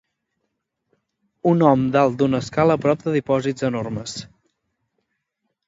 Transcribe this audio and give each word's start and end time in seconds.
Un 1.51 1.61
hom 1.67 1.83
dalt 1.97 2.17
d'una 2.23 2.41
escala 2.45 2.79
a 2.79 2.83
prop 2.87 3.05
de 3.05 3.15
dipòsits 3.19 3.69
enormes. 3.73 4.19